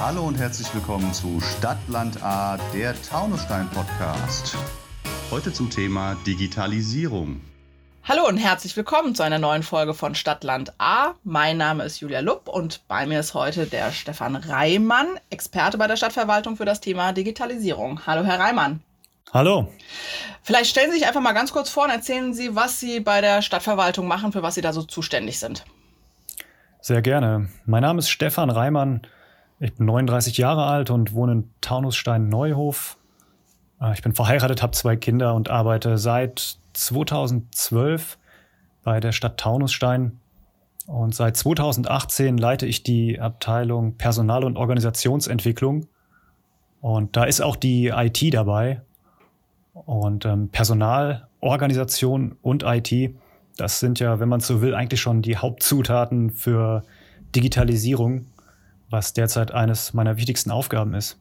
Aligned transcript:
Hallo 0.00 0.22
und 0.22 0.38
herzlich 0.38 0.72
willkommen 0.74 1.12
zu 1.12 1.40
Stadtland 1.40 2.22
A, 2.22 2.56
der 2.72 2.94
Taunusstein 3.02 3.68
Podcast. 3.70 4.56
Heute 5.32 5.52
zum 5.52 5.70
Thema 5.70 6.16
Digitalisierung. 6.24 7.40
Hallo 8.04 8.28
und 8.28 8.36
herzlich 8.36 8.76
willkommen 8.76 9.16
zu 9.16 9.24
einer 9.24 9.40
neuen 9.40 9.64
Folge 9.64 9.94
von 9.94 10.14
Stadtland 10.14 10.72
A. 10.78 11.14
Mein 11.24 11.56
Name 11.56 11.82
ist 11.82 11.98
Julia 11.98 12.20
Lupp 12.20 12.46
und 12.46 12.86
bei 12.86 13.06
mir 13.06 13.18
ist 13.18 13.34
heute 13.34 13.66
der 13.66 13.90
Stefan 13.90 14.36
Reimann, 14.36 15.08
Experte 15.30 15.78
bei 15.78 15.88
der 15.88 15.96
Stadtverwaltung 15.96 16.56
für 16.56 16.64
das 16.64 16.80
Thema 16.80 17.12
Digitalisierung. 17.12 18.06
Hallo, 18.06 18.22
Herr 18.22 18.38
Reimann. 18.38 18.84
Hallo. 19.32 19.66
Vielleicht 20.44 20.70
stellen 20.70 20.92
Sie 20.92 20.98
sich 20.98 21.08
einfach 21.08 21.20
mal 21.20 21.32
ganz 21.32 21.50
kurz 21.50 21.70
vor 21.70 21.86
und 21.86 21.90
erzählen 21.90 22.34
Sie, 22.34 22.54
was 22.54 22.78
Sie 22.78 23.00
bei 23.00 23.20
der 23.20 23.42
Stadtverwaltung 23.42 24.06
machen, 24.06 24.30
für 24.30 24.44
was 24.44 24.54
Sie 24.54 24.62
da 24.62 24.72
so 24.72 24.84
zuständig 24.84 25.40
sind. 25.40 25.64
Sehr 26.80 27.02
gerne. 27.02 27.48
Mein 27.66 27.82
Name 27.82 27.98
ist 27.98 28.10
Stefan 28.10 28.50
Reimann. 28.50 29.02
Ich 29.60 29.74
bin 29.74 29.86
39 29.86 30.38
Jahre 30.38 30.66
alt 30.66 30.90
und 30.90 31.14
wohne 31.14 31.32
in 31.32 31.50
Taunusstein-Neuhof. 31.60 32.96
Äh, 33.80 33.92
ich 33.94 34.02
bin 34.02 34.14
verheiratet, 34.14 34.62
habe 34.62 34.72
zwei 34.72 34.96
Kinder 34.96 35.34
und 35.34 35.50
arbeite 35.50 35.98
seit 35.98 36.58
2012 36.74 38.18
bei 38.84 39.00
der 39.00 39.12
Stadt 39.12 39.38
Taunusstein. 39.38 40.20
Und 40.86 41.14
seit 41.14 41.36
2018 41.36 42.38
leite 42.38 42.66
ich 42.66 42.82
die 42.82 43.20
Abteilung 43.20 43.96
Personal- 43.96 44.44
und 44.44 44.56
Organisationsentwicklung. 44.56 45.86
Und 46.80 47.16
da 47.16 47.24
ist 47.24 47.40
auch 47.40 47.56
die 47.56 47.88
IT 47.88 48.32
dabei. 48.32 48.82
Und 49.74 50.24
ähm, 50.24 50.48
Personal, 50.50 51.26
Organisation 51.40 52.36
und 52.42 52.62
IT, 52.64 53.14
das 53.56 53.80
sind 53.80 53.98
ja, 53.98 54.20
wenn 54.20 54.28
man 54.28 54.40
so 54.40 54.62
will, 54.62 54.74
eigentlich 54.74 55.00
schon 55.00 55.20
die 55.20 55.36
Hauptzutaten 55.36 56.30
für 56.30 56.84
Digitalisierung, 57.34 58.26
was 58.90 59.12
derzeit 59.12 59.52
eines 59.52 59.94
meiner 59.94 60.16
wichtigsten 60.16 60.50
Aufgaben 60.50 60.94
ist. 60.94 61.18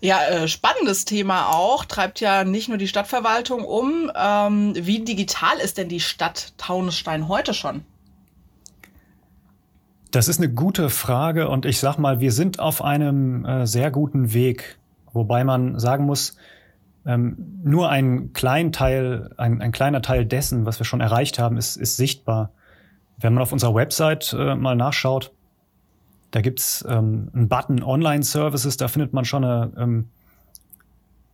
Ja, 0.00 0.18
äh, 0.24 0.48
spannendes 0.48 1.04
Thema 1.04 1.50
auch. 1.50 1.84
Treibt 1.84 2.18
ja 2.18 2.42
nicht 2.42 2.68
nur 2.68 2.76
die 2.76 2.88
Stadtverwaltung 2.88 3.64
um. 3.64 4.10
Ähm, 4.16 4.72
wie 4.74 5.04
digital 5.04 5.58
ist 5.58 5.78
denn 5.78 5.88
die 5.88 6.00
Stadt 6.00 6.54
Taunusstein 6.58 7.28
heute 7.28 7.54
schon? 7.54 7.84
Das 10.10 10.26
ist 10.26 10.38
eine 10.38 10.52
gute 10.52 10.90
Frage 10.90 11.48
und 11.48 11.64
ich 11.64 11.78
sag 11.78 11.98
mal, 11.98 12.18
wir 12.18 12.32
sind 12.32 12.58
auf 12.58 12.82
einem 12.82 13.44
äh, 13.44 13.66
sehr 13.66 13.92
guten 13.92 14.34
Weg. 14.34 14.76
Wobei 15.12 15.44
man 15.44 15.78
sagen 15.78 16.04
muss, 16.04 16.36
ähm, 17.06 17.60
nur 17.62 17.88
ein 17.88 18.32
klein 18.32 18.72
Teil, 18.72 19.30
ein, 19.36 19.62
ein, 19.62 19.72
kleiner 19.72 20.02
Teil 20.02 20.26
dessen, 20.26 20.66
was 20.66 20.80
wir 20.80 20.84
schon 20.84 21.00
erreicht 21.00 21.38
haben, 21.38 21.56
ist, 21.56 21.76
ist 21.76 21.96
sichtbar. 21.96 22.50
Wenn 23.18 23.34
man 23.34 23.42
auf 23.42 23.52
unserer 23.52 23.74
Website 23.74 24.34
äh, 24.36 24.56
mal 24.56 24.74
nachschaut, 24.74 25.32
da 26.32 26.40
gibt's 26.40 26.84
ähm, 26.88 27.28
einen 27.32 27.48
Button 27.48 27.82
Online-Services, 27.82 28.76
da 28.76 28.88
findet 28.88 29.12
man 29.12 29.24
schon 29.24 29.44
eine 29.44 29.72
ähm, 29.76 30.08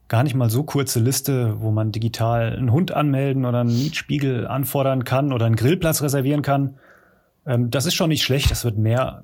gar 0.08 0.22
nicht 0.22 0.34
mal 0.34 0.50
so 0.50 0.64
kurze 0.64 1.00
Liste, 1.00 1.60
wo 1.60 1.70
man 1.70 1.92
digital 1.92 2.56
einen 2.56 2.72
Hund 2.72 2.92
anmelden 2.92 3.44
oder 3.44 3.60
einen 3.60 3.76
Mietspiegel 3.76 4.46
anfordern 4.46 5.04
kann 5.04 5.32
oder 5.32 5.46
einen 5.46 5.56
Grillplatz 5.56 6.02
reservieren 6.02 6.42
kann. 6.42 6.78
Ähm, 7.46 7.70
das 7.70 7.86
ist 7.86 7.94
schon 7.94 8.08
nicht 8.08 8.24
schlecht, 8.24 8.50
das 8.50 8.64
wird 8.64 8.76
mehr. 8.76 9.22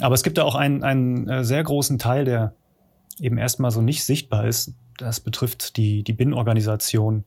Aber 0.00 0.14
es 0.14 0.22
gibt 0.22 0.38
da 0.38 0.44
auch 0.44 0.54
einen, 0.54 0.84
einen 0.84 1.28
äh, 1.28 1.44
sehr 1.44 1.64
großen 1.64 1.98
Teil, 1.98 2.24
der 2.24 2.52
eben 3.18 3.38
erstmal 3.38 3.70
so 3.70 3.80
nicht 3.80 4.04
sichtbar 4.04 4.46
ist. 4.46 4.74
Das 4.98 5.20
betrifft 5.20 5.76
die, 5.76 6.04
die 6.04 6.12
BIN-Organisation. 6.12 7.24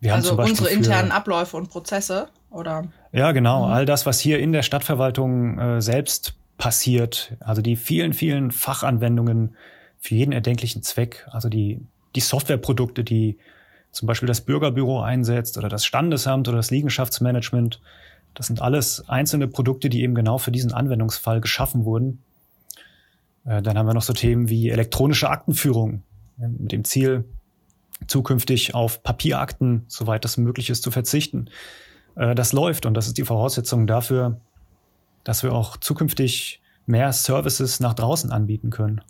Wir 0.00 0.14
also 0.14 0.30
haben 0.30 0.36
zum 0.36 0.50
unsere 0.50 0.70
internen 0.70 1.10
Abläufe 1.10 1.56
und 1.56 1.68
Prozesse, 1.68 2.28
oder? 2.50 2.84
Ja, 3.12 3.32
genau. 3.32 3.66
Mhm. 3.66 3.72
All 3.72 3.86
das, 3.86 4.06
was 4.06 4.20
hier 4.20 4.38
in 4.38 4.52
der 4.52 4.62
Stadtverwaltung 4.62 5.58
äh, 5.58 5.82
selbst 5.82 6.36
passiert. 6.58 7.36
Also 7.40 7.62
die 7.62 7.76
vielen, 7.76 8.12
vielen 8.12 8.50
Fachanwendungen 8.50 9.56
für 9.98 10.14
jeden 10.14 10.32
erdenklichen 10.32 10.82
Zweck. 10.82 11.26
Also 11.30 11.48
die, 11.48 11.80
die 12.14 12.20
Softwareprodukte, 12.20 13.04
die 13.04 13.38
zum 13.92 14.06
Beispiel 14.06 14.26
das 14.26 14.42
Bürgerbüro 14.42 15.00
einsetzt 15.00 15.58
oder 15.58 15.68
das 15.68 15.84
Standesamt 15.84 16.48
oder 16.48 16.58
das 16.58 16.70
Liegenschaftsmanagement. 16.70 17.80
Das 18.34 18.46
sind 18.46 18.60
alles 18.60 19.08
einzelne 19.08 19.48
Produkte, 19.48 19.88
die 19.88 20.02
eben 20.02 20.14
genau 20.14 20.38
für 20.38 20.52
diesen 20.52 20.72
Anwendungsfall 20.72 21.40
geschaffen 21.40 21.84
wurden. 21.84 22.22
Äh, 23.46 23.62
dann 23.62 23.78
haben 23.78 23.86
wir 23.86 23.94
noch 23.94 24.02
so 24.02 24.12
Themen 24.12 24.48
wie 24.48 24.68
elektronische 24.68 25.30
Aktenführung 25.30 26.02
mit 26.36 26.72
dem 26.72 26.84
Ziel, 26.84 27.24
zukünftig 28.06 28.74
auf 28.74 29.02
Papierakten, 29.02 29.84
soweit 29.88 30.24
das 30.24 30.36
möglich 30.36 30.68
ist, 30.68 30.82
zu 30.82 30.90
verzichten. 30.90 31.48
Äh, 32.14 32.34
das 32.34 32.52
läuft 32.52 32.86
und 32.86 32.94
das 32.94 33.06
ist 33.06 33.18
die 33.18 33.24
Voraussetzung 33.24 33.86
dafür, 33.86 34.40
dass 35.26 35.42
wir 35.42 35.52
auch 35.52 35.76
zukünftig 35.76 36.62
mehr 36.86 37.12
Services 37.12 37.80
nach 37.80 37.94
draußen 37.94 38.30
anbieten 38.30 38.70
können. 38.70 39.00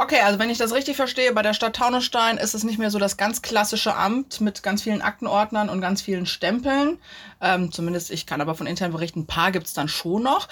Okay, 0.00 0.20
also 0.24 0.38
wenn 0.38 0.48
ich 0.48 0.58
das 0.58 0.72
richtig 0.72 0.94
verstehe, 0.94 1.32
bei 1.32 1.42
der 1.42 1.54
Stadt 1.54 1.74
Taunusstein 1.74 2.36
ist 2.36 2.54
es 2.54 2.62
nicht 2.62 2.78
mehr 2.78 2.92
so 2.92 3.00
das 3.00 3.16
ganz 3.16 3.42
klassische 3.42 3.96
Amt 3.96 4.40
mit 4.40 4.62
ganz 4.62 4.80
vielen 4.82 5.02
Aktenordnern 5.02 5.68
und 5.68 5.80
ganz 5.80 6.02
vielen 6.02 6.24
Stempeln. 6.24 6.98
Ähm, 7.40 7.72
zumindest 7.72 8.12
ich 8.12 8.24
kann 8.24 8.40
aber 8.40 8.54
von 8.54 8.68
intern 8.68 8.92
berichten, 8.92 9.22
ein 9.22 9.26
paar 9.26 9.50
gibt 9.50 9.66
es 9.66 9.72
dann 9.72 9.88
schon 9.88 10.22
noch. 10.22 10.46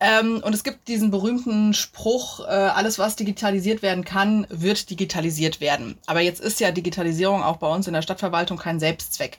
Ähm, 0.00 0.42
und 0.44 0.54
es 0.54 0.64
gibt 0.64 0.86
diesen 0.86 1.10
berühmten 1.10 1.72
Spruch, 1.72 2.40
äh, 2.40 2.50
alles 2.50 2.98
was 2.98 3.16
digitalisiert 3.16 3.80
werden 3.80 4.04
kann, 4.04 4.46
wird 4.50 4.90
digitalisiert 4.90 5.62
werden. 5.62 5.96
Aber 6.04 6.20
jetzt 6.20 6.42
ist 6.42 6.60
ja 6.60 6.70
Digitalisierung 6.70 7.42
auch 7.42 7.56
bei 7.56 7.68
uns 7.68 7.86
in 7.86 7.94
der 7.94 8.02
Stadtverwaltung 8.02 8.58
kein 8.58 8.80
Selbstzweck. 8.80 9.38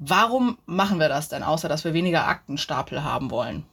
Warum 0.00 0.58
machen 0.66 0.98
wir 0.98 1.08
das 1.08 1.28
denn, 1.28 1.44
außer 1.44 1.68
dass 1.68 1.84
wir 1.84 1.94
weniger 1.94 2.26
Aktenstapel 2.26 3.04
haben 3.04 3.30
wollen? 3.30 3.66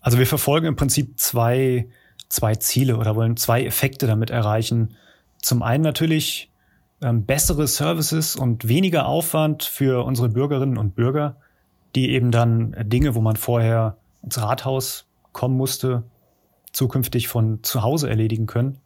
Also 0.00 0.16
wir 0.16 0.26
verfolgen 0.26 0.68
im 0.68 0.76
Prinzip 0.76 1.20
zwei 1.20 1.86
zwei 2.28 2.54
Ziele 2.56 2.96
oder 2.96 3.16
wollen 3.16 3.36
zwei 3.36 3.64
Effekte 3.64 4.06
damit 4.06 4.30
erreichen. 4.30 4.94
Zum 5.40 5.62
einen 5.62 5.82
natürlich 5.82 6.50
ähm, 7.00 7.24
bessere 7.24 7.66
Services 7.66 8.36
und 8.36 8.68
weniger 8.68 9.06
Aufwand 9.06 9.62
für 9.64 10.04
unsere 10.04 10.28
Bürgerinnen 10.28 10.78
und 10.78 10.94
Bürger, 10.94 11.36
die 11.94 12.10
eben 12.10 12.30
dann 12.30 12.74
Dinge, 12.84 13.14
wo 13.14 13.20
man 13.20 13.36
vorher 13.36 13.96
ins 14.22 14.40
Rathaus 14.40 15.06
kommen 15.32 15.56
musste, 15.56 16.02
zukünftig 16.72 17.28
von 17.28 17.62
zu 17.62 17.82
Hause 17.82 18.10
erledigen 18.10 18.46
können. 18.46 18.78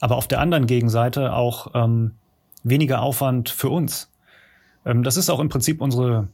Aber 0.00 0.16
auf 0.16 0.28
der 0.28 0.40
anderen 0.40 0.66
Gegenseite 0.66 1.32
auch 1.32 1.72
ähm, 1.74 2.12
weniger 2.62 3.02
Aufwand 3.02 3.48
für 3.48 3.70
uns. 3.70 4.10
Ähm, 4.84 5.02
das 5.02 5.16
ist 5.16 5.30
auch 5.30 5.40
im 5.40 5.48
Prinzip 5.48 5.80
unsere, 5.80 6.28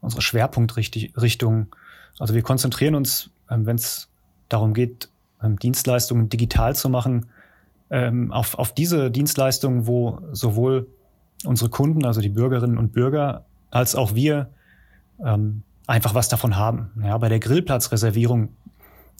unsere 0.00 0.22
Schwerpunktrichtung. 0.22 1.74
Also 2.18 2.34
wir 2.34 2.42
konzentrieren 2.42 2.94
uns, 2.94 3.30
ähm, 3.50 3.66
wenn 3.66 3.76
es 3.76 4.10
darum 4.48 4.74
geht, 4.74 5.08
Dienstleistungen 5.42 6.28
digital 6.28 6.74
zu 6.74 6.88
machen, 6.88 7.26
ähm, 7.90 8.32
auf, 8.32 8.58
auf 8.58 8.74
diese 8.74 9.10
Dienstleistungen, 9.10 9.86
wo 9.86 10.20
sowohl 10.32 10.88
unsere 11.44 11.70
Kunden, 11.70 12.04
also 12.04 12.20
die 12.20 12.28
Bürgerinnen 12.28 12.78
und 12.78 12.92
Bürger, 12.92 13.44
als 13.70 13.94
auch 13.94 14.14
wir 14.14 14.48
ähm, 15.24 15.62
einfach 15.86 16.14
was 16.14 16.28
davon 16.28 16.56
haben. 16.56 16.90
Ja, 17.02 17.18
bei 17.18 17.28
der 17.28 17.38
Grillplatzreservierung, 17.38 18.48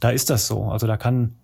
da 0.01 0.11
ist 0.11 0.31
das 0.31 0.47
so. 0.47 0.65
Also 0.65 0.87
da 0.87 0.97
kann, 0.97 1.35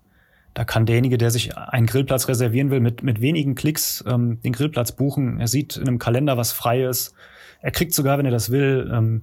da 0.55 0.65
kann 0.65 0.87
derjenige, 0.87 1.19
der 1.19 1.31
sich 1.31 1.57
einen 1.57 1.87
Grillplatz 1.87 2.29
reservieren 2.29 2.71
will, 2.71 2.81
mit, 2.81 3.03
mit 3.03 3.21
wenigen 3.21 3.55
Klicks 3.55 4.05
ähm, 4.07 4.41
den 4.43 4.53
Grillplatz 4.53 4.93
buchen. 4.93 5.41
Er 5.41 5.49
sieht 5.49 5.77
in 5.77 5.89
einem 5.89 5.99
Kalender, 5.99 6.37
was 6.37 6.53
frei 6.53 6.85
ist. 6.85 7.15
Er 7.61 7.71
kriegt 7.71 7.95
sogar, 7.95 8.19
wenn 8.19 8.27
er 8.27 8.33
das 8.33 8.51
will, 8.51 8.91
ähm, 8.93 9.23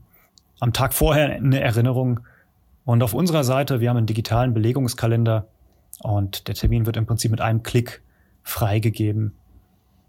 am 0.59 0.73
Tag 0.73 0.93
vorher 0.93 1.31
eine 1.31 1.59
Erinnerung. 1.59 2.21
Und 2.89 3.03
auf 3.03 3.13
unserer 3.13 3.43
Seite, 3.43 3.81
wir 3.81 3.89
haben 3.91 3.97
einen 3.97 4.07
digitalen 4.07 4.55
Belegungskalender 4.55 5.47
und 5.99 6.47
der 6.47 6.55
Termin 6.55 6.87
wird 6.87 6.97
im 6.97 7.05
Prinzip 7.05 7.29
mit 7.29 7.39
einem 7.39 7.61
Klick 7.61 8.01
freigegeben. 8.41 9.37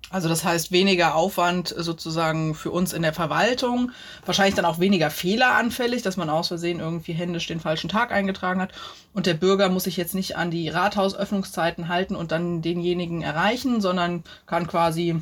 Also 0.09 0.31
das 0.31 0.45
heißt 0.45 0.73
weniger 0.73 1.15
Aufwand 1.15 1.69
sozusagen 1.77 2.55
für 2.55 2.71
uns 2.71 2.95
in 2.95 3.03
der 3.03 3.13
Verwaltung, 3.13 3.91
wahrscheinlich 4.25 4.55
dann 4.55 4.65
auch 4.65 4.79
weniger 4.79 5.11
fehleranfällig, 5.11 6.01
dass 6.01 6.17
man 6.17 6.31
aus 6.31 6.49
Versehen 6.49 6.81
irgendwie 6.81 7.13
händisch 7.13 7.47
den 7.47 7.61
falschen 7.61 7.91
Tag 7.91 8.13
eingetragen 8.13 8.63
hat 8.63 8.73
und 9.13 9.27
der 9.27 9.35
Bürger 9.35 9.69
muss 9.69 9.85
sich 9.85 9.99
jetzt 9.99 10.15
nicht 10.15 10.39
an 10.39 10.51
die 10.51 10.71
Rathausöffnungszeiten 10.71 11.89
halten 11.89 12.17
und 12.17 12.33
dann 12.33 12.63
denjenigen 12.63 13.21
erreichen, 13.21 13.83
sondern 13.83 14.25
kann 14.47 14.67
quasi, 14.67 15.21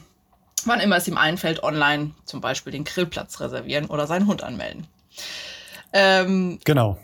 wann 0.64 0.78
immer 0.78 0.98
es 0.98 1.08
ihm 1.08 1.18
einfällt, 1.18 1.64
online 1.64 2.12
zum 2.24 2.40
Beispiel 2.40 2.70
den 2.72 2.84
Grillplatz 2.84 3.40
reservieren 3.40 3.86
oder 3.86 4.06
seinen 4.06 4.28
Hund 4.28 4.44
anmelden. 4.44 4.86
Ähm, 5.92 6.60
genau. 6.64 6.98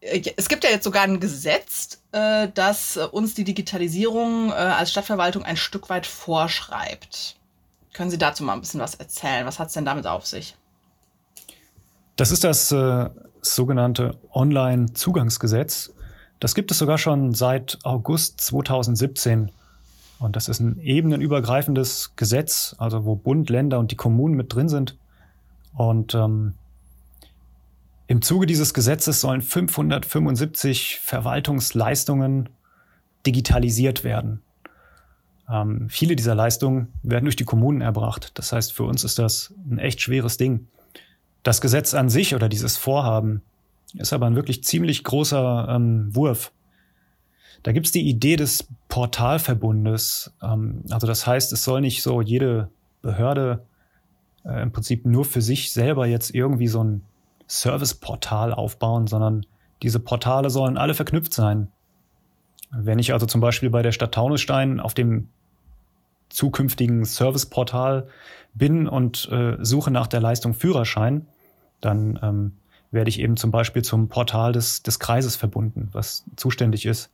Äh, 0.00 0.22
es 0.36 0.48
gibt 0.48 0.64
ja 0.64 0.70
jetzt 0.70 0.84
sogar 0.84 1.02
ein 1.02 1.20
Gesetz, 1.20 2.02
äh, 2.12 2.48
das 2.54 2.96
uns 2.96 3.34
die 3.34 3.44
Digitalisierung 3.44 4.50
äh, 4.50 4.54
als 4.54 4.90
Stadtverwaltung 4.90 5.44
ein 5.44 5.56
Stück 5.56 5.88
weit 5.88 6.06
vorschreibt. 6.06 7.36
Können 7.92 8.10
Sie 8.10 8.18
dazu 8.18 8.44
mal 8.44 8.54
ein 8.54 8.60
bisschen 8.60 8.80
was 8.80 8.94
erzählen? 8.94 9.46
Was 9.46 9.58
hat 9.58 9.68
es 9.68 9.74
denn 9.74 9.84
damit 9.84 10.06
auf 10.06 10.26
sich? 10.26 10.56
Das 12.16 12.30
ist 12.30 12.44
das 12.44 12.70
äh, 12.70 13.10
sogenannte 13.42 14.18
Online-Zugangsgesetz. 14.32 15.92
Das 16.38 16.54
gibt 16.54 16.70
es 16.70 16.78
sogar 16.78 16.98
schon 16.98 17.34
seit 17.34 17.78
August 17.82 18.40
2017. 18.40 19.50
Und 20.18 20.36
das 20.36 20.48
ist 20.48 20.60
ein 20.60 20.78
ebenenübergreifendes 20.82 22.12
Gesetz, 22.16 22.76
also 22.78 23.04
wo 23.04 23.14
Bund, 23.14 23.48
Länder 23.48 23.78
und 23.78 23.90
die 23.90 23.96
Kommunen 23.96 24.34
mit 24.34 24.54
drin 24.54 24.68
sind. 24.68 24.96
Und 25.74 26.14
ähm, 26.14 26.54
Im 28.10 28.22
Zuge 28.22 28.46
dieses 28.46 28.74
Gesetzes 28.74 29.20
sollen 29.20 29.40
575 29.40 30.98
Verwaltungsleistungen 30.98 32.48
digitalisiert 33.24 34.02
werden. 34.02 34.42
Ähm, 35.48 35.88
viele 35.88 36.16
dieser 36.16 36.34
Leistungen 36.34 36.88
werden 37.04 37.26
durch 37.26 37.36
die 37.36 37.44
Kommunen 37.44 37.82
erbracht. 37.82 38.32
Das 38.34 38.52
heißt, 38.52 38.72
für 38.72 38.82
uns 38.82 39.04
ist 39.04 39.20
das 39.20 39.54
ein 39.70 39.78
echt 39.78 40.00
schweres 40.00 40.38
Ding. 40.38 40.66
Das 41.44 41.60
Gesetz 41.60 41.94
an 41.94 42.08
sich 42.08 42.34
oder 42.34 42.48
dieses 42.48 42.76
Vorhaben 42.76 43.42
ist 43.94 44.12
aber 44.12 44.26
ein 44.26 44.34
wirklich 44.34 44.64
ziemlich 44.64 45.04
großer 45.04 45.68
ähm, 45.70 46.12
Wurf. 46.12 46.50
Da 47.62 47.70
gibt's 47.70 47.92
die 47.92 48.08
Idee 48.08 48.34
des 48.34 48.66
Portalverbundes. 48.88 50.32
Ähm, 50.42 50.82
also 50.90 51.06
das 51.06 51.28
heißt, 51.28 51.52
es 51.52 51.62
soll 51.62 51.80
nicht 51.80 52.02
so 52.02 52.20
jede 52.20 52.70
Behörde 53.02 53.64
äh, 54.44 54.60
im 54.62 54.72
Prinzip 54.72 55.06
nur 55.06 55.24
für 55.24 55.42
sich 55.42 55.70
selber 55.70 56.08
jetzt 56.08 56.34
irgendwie 56.34 56.66
so 56.66 56.82
ein 56.82 57.02
Serviceportal 57.50 58.54
aufbauen, 58.54 59.08
sondern 59.08 59.44
diese 59.82 59.98
Portale 59.98 60.50
sollen 60.50 60.78
alle 60.78 60.94
verknüpft 60.94 61.34
sein. 61.34 61.68
Wenn 62.70 63.00
ich 63.00 63.12
also 63.12 63.26
zum 63.26 63.40
Beispiel 63.40 63.70
bei 63.70 63.82
der 63.82 63.90
Stadt 63.90 64.14
Taunusstein 64.14 64.78
auf 64.78 64.94
dem 64.94 65.28
zukünftigen 66.28 67.04
Serviceportal 67.04 68.06
bin 68.54 68.86
und 68.86 69.28
äh, 69.32 69.56
suche 69.60 69.90
nach 69.90 70.06
der 70.06 70.20
Leistung 70.20 70.54
Führerschein, 70.54 71.26
dann 71.80 72.20
ähm, 72.22 72.52
werde 72.92 73.08
ich 73.08 73.18
eben 73.18 73.36
zum 73.36 73.50
Beispiel 73.50 73.82
zum 73.82 74.08
Portal 74.08 74.52
des, 74.52 74.84
des 74.84 75.00
Kreises 75.00 75.34
verbunden, 75.34 75.88
was 75.90 76.24
zuständig 76.36 76.86
ist. 76.86 77.10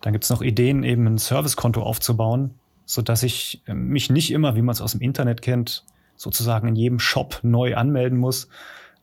Dann 0.00 0.12
gibt 0.12 0.24
es 0.24 0.30
noch 0.30 0.42
Ideen, 0.42 0.82
eben 0.82 1.06
ein 1.06 1.18
Servicekonto 1.18 1.80
aufzubauen, 1.80 2.54
so 2.86 3.02
dass 3.02 3.22
ich 3.22 3.62
äh, 3.66 3.74
mich 3.74 4.10
nicht 4.10 4.32
immer, 4.32 4.56
wie 4.56 4.62
man 4.62 4.72
es 4.72 4.80
aus 4.80 4.92
dem 4.92 5.00
Internet 5.00 5.42
kennt, 5.42 5.84
sozusagen 6.16 6.66
in 6.66 6.74
jedem 6.74 6.98
Shop 6.98 7.38
neu 7.42 7.76
anmelden 7.76 8.18
muss. 8.18 8.48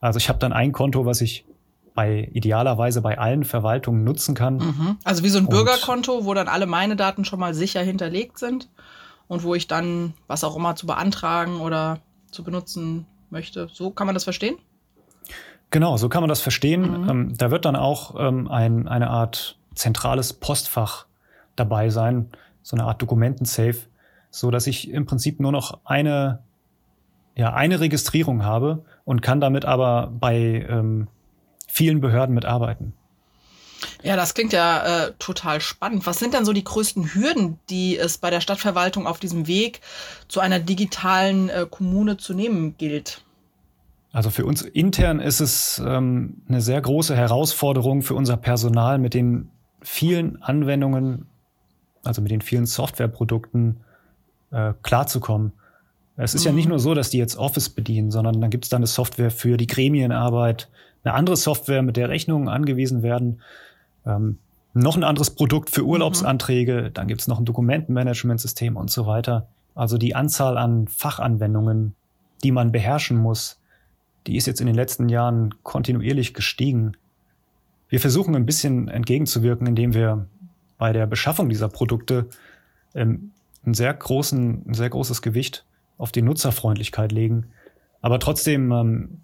Also 0.04 0.18
ich 0.18 0.28
habe 0.28 0.38
dann 0.38 0.52
ein 0.52 0.72
Konto, 0.72 1.06
was 1.06 1.22
ich 1.22 1.46
bei 1.94 2.28
idealerweise 2.32 3.00
bei 3.00 3.18
allen 3.18 3.42
Verwaltungen 3.42 4.04
nutzen 4.04 4.34
kann. 4.34 4.56
Mhm. 4.56 4.98
Also 5.02 5.24
wie 5.24 5.30
so 5.30 5.38
ein 5.38 5.46
Bürgerkonto, 5.46 6.26
wo 6.26 6.34
dann 6.34 6.46
alle 6.46 6.66
meine 6.66 6.94
Daten 6.94 7.24
schon 7.24 7.40
mal 7.40 7.54
sicher 7.54 7.80
hinterlegt 7.80 8.38
sind 8.38 8.68
und 9.28 9.44
wo 9.44 9.54
ich 9.54 9.66
dann 9.66 10.12
was 10.26 10.44
auch 10.44 10.56
immer 10.56 10.76
zu 10.76 10.86
beantragen 10.86 11.60
oder 11.60 12.00
zu 12.30 12.44
benutzen 12.44 13.06
möchte. 13.30 13.68
So 13.72 13.90
kann 13.90 14.06
man 14.06 14.14
das 14.14 14.24
verstehen? 14.24 14.56
Genau, 15.70 15.96
so 15.96 16.10
kann 16.10 16.20
man 16.20 16.28
das 16.28 16.42
verstehen. 16.42 17.02
Mhm. 17.02 17.08
Ähm, 17.08 17.34
da 17.38 17.50
wird 17.50 17.64
dann 17.64 17.76
auch 17.76 18.14
ähm, 18.18 18.48
ein, 18.48 18.86
eine 18.86 19.08
Art 19.08 19.56
zentrales 19.74 20.34
Postfach 20.34 21.06
dabei 21.56 21.88
sein, 21.88 22.28
so 22.62 22.76
eine 22.76 22.84
Art 22.84 23.00
Dokumentensafe, 23.00 23.86
so 24.30 24.50
dass 24.50 24.66
ich 24.66 24.90
im 24.90 25.06
Prinzip 25.06 25.40
nur 25.40 25.52
noch 25.52 25.80
eine, 25.84 26.40
ja, 27.36 27.52
eine 27.52 27.80
Registrierung 27.80 28.44
habe 28.44 28.84
und 29.04 29.22
kann 29.22 29.40
damit 29.40 29.64
aber 29.64 30.12
bei 30.18 30.66
ähm, 30.68 31.08
vielen 31.66 32.00
Behörden 32.00 32.34
mitarbeiten. 32.34 32.94
Ja, 34.02 34.16
das 34.16 34.34
klingt 34.34 34.52
ja 34.52 35.06
äh, 35.06 35.12
total 35.18 35.60
spannend. 35.60 36.06
Was 36.06 36.18
sind 36.18 36.34
denn 36.34 36.44
so 36.44 36.52
die 36.52 36.64
größten 36.64 37.14
Hürden, 37.14 37.58
die 37.70 37.98
es 37.98 38.18
bei 38.18 38.30
der 38.30 38.40
Stadtverwaltung 38.40 39.06
auf 39.06 39.18
diesem 39.18 39.46
Weg 39.46 39.80
zu 40.28 40.40
einer 40.40 40.58
digitalen 40.58 41.48
äh, 41.48 41.66
Kommune 41.68 42.16
zu 42.16 42.34
nehmen 42.34 42.76
gilt? 42.78 43.22
Also 44.12 44.30
für 44.30 44.46
uns 44.46 44.62
intern 44.62 45.20
ist 45.20 45.40
es 45.40 45.82
ähm, 45.84 46.42
eine 46.48 46.60
sehr 46.60 46.80
große 46.80 47.16
Herausforderung 47.16 48.02
für 48.02 48.14
unser 48.14 48.36
Personal 48.36 48.98
mit 48.98 49.12
den 49.12 49.50
vielen 49.80 50.40
Anwendungen, 50.40 51.26
also 52.04 52.22
mit 52.22 52.30
den 52.30 52.40
vielen 52.40 52.66
Softwareprodukten 52.66 53.80
äh, 54.52 54.72
klarzukommen. 54.82 55.52
Es 56.16 56.34
ist 56.34 56.42
mhm. 56.42 56.46
ja 56.46 56.52
nicht 56.52 56.68
nur 56.68 56.78
so, 56.78 56.94
dass 56.94 57.10
die 57.10 57.18
jetzt 57.18 57.36
Office 57.36 57.68
bedienen, 57.68 58.10
sondern 58.10 58.40
dann 58.40 58.50
gibt 58.50 58.64
es 58.64 58.70
dann 58.70 58.78
eine 58.78 58.86
Software 58.86 59.30
für 59.30 59.56
die 59.56 59.66
Gremienarbeit, 59.66 60.68
eine 61.02 61.14
andere 61.14 61.36
Software, 61.36 61.82
mit 61.82 61.96
der 61.96 62.08
Rechnungen 62.08 62.48
angewiesen 62.48 63.02
werden, 63.02 63.40
ähm, 64.06 64.38
noch 64.74 64.96
ein 64.96 65.04
anderes 65.04 65.30
Produkt 65.30 65.70
für 65.70 65.84
Urlaubsanträge, 65.84 66.90
dann 66.92 67.06
gibt 67.06 67.20
es 67.20 67.28
noch 67.28 67.38
ein 67.38 67.44
Dokumentenmanagementsystem 67.44 68.76
und 68.76 68.90
so 68.90 69.06
weiter. 69.06 69.46
Also 69.74 69.98
die 69.98 70.14
Anzahl 70.14 70.58
an 70.58 70.88
Fachanwendungen, 70.88 71.94
die 72.42 72.50
man 72.50 72.72
beherrschen 72.72 73.16
muss, 73.16 73.60
die 74.26 74.36
ist 74.36 74.46
jetzt 74.46 74.60
in 74.60 74.66
den 74.66 74.74
letzten 74.74 75.08
Jahren 75.08 75.54
kontinuierlich 75.62 76.34
gestiegen. 76.34 76.96
Wir 77.88 78.00
versuchen 78.00 78.34
ein 78.34 78.46
bisschen 78.46 78.88
entgegenzuwirken, 78.88 79.66
indem 79.66 79.94
wir 79.94 80.26
bei 80.78 80.92
der 80.92 81.06
Beschaffung 81.06 81.48
dieser 81.48 81.68
Produkte 81.68 82.26
ähm, 82.94 83.32
einen 83.64 83.74
sehr 83.74 83.94
großen, 83.94 84.64
ein 84.68 84.74
sehr 84.74 84.90
großes 84.90 85.22
Gewicht 85.22 85.64
auf 85.98 86.12
die 86.12 86.22
Nutzerfreundlichkeit 86.22 87.12
legen. 87.12 87.50
Aber 88.00 88.18
trotzdem 88.18 88.72
ähm, 88.72 89.20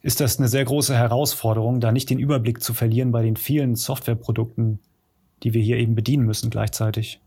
ist 0.00 0.20
das 0.20 0.38
eine 0.38 0.48
sehr 0.48 0.64
große 0.64 0.94
Herausforderung, 0.94 1.80
da 1.80 1.92
nicht 1.92 2.10
den 2.10 2.18
Überblick 2.18 2.62
zu 2.62 2.74
verlieren 2.74 3.12
bei 3.12 3.22
den 3.22 3.36
vielen 3.36 3.76
Softwareprodukten, 3.76 4.80
die 5.42 5.54
wir 5.54 5.62
hier 5.62 5.76
eben 5.76 5.94
bedienen 5.94 6.24
müssen 6.24 6.50
gleichzeitig. 6.50 7.20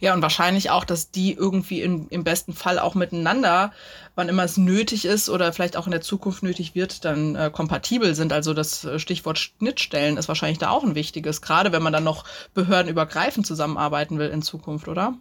Ja, 0.00 0.14
und 0.14 0.22
wahrscheinlich 0.22 0.70
auch, 0.70 0.84
dass 0.84 1.10
die 1.10 1.32
irgendwie 1.32 1.80
in, 1.80 2.08
im 2.08 2.24
besten 2.24 2.52
Fall 2.52 2.78
auch 2.78 2.94
miteinander, 2.94 3.72
wann 4.14 4.28
immer 4.28 4.44
es 4.44 4.56
nötig 4.56 5.04
ist 5.04 5.30
oder 5.30 5.52
vielleicht 5.52 5.76
auch 5.76 5.86
in 5.86 5.92
der 5.92 6.00
Zukunft 6.00 6.42
nötig 6.42 6.74
wird, 6.74 7.04
dann 7.04 7.34
äh, 7.34 7.50
kompatibel 7.50 8.14
sind. 8.14 8.32
Also 8.32 8.52
das 8.52 8.84
äh, 8.84 8.98
Stichwort 8.98 9.38
Schnittstellen 9.38 10.16
ist 10.16 10.28
wahrscheinlich 10.28 10.58
da 10.58 10.70
auch 10.70 10.84
ein 10.84 10.94
wichtiges, 10.94 11.40
gerade 11.40 11.72
wenn 11.72 11.82
man 11.82 11.92
dann 11.92 12.04
noch 12.04 12.24
behördenübergreifend 12.52 13.46
zusammenarbeiten 13.46 14.18
will 14.18 14.28
in 14.28 14.42
Zukunft, 14.42 14.88
oder? 14.88 15.14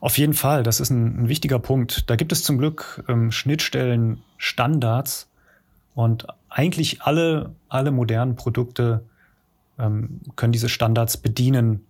Auf 0.00 0.18
jeden 0.18 0.34
Fall, 0.34 0.62
das 0.62 0.80
ist 0.80 0.90
ein, 0.90 1.24
ein 1.24 1.28
wichtiger 1.28 1.58
Punkt. 1.58 2.08
Da 2.08 2.16
gibt 2.16 2.32
es 2.32 2.42
zum 2.44 2.58
Glück 2.58 3.04
ähm, 3.08 3.32
Schnittstellen, 3.32 4.22
Standards, 4.36 5.28
und 5.98 6.28
eigentlich 6.48 7.02
alle, 7.02 7.56
alle 7.68 7.90
modernen 7.90 8.36
Produkte 8.36 9.02
ähm, 9.80 10.20
können 10.36 10.52
diese 10.52 10.68
Standards 10.68 11.16
bedienen. 11.16 11.84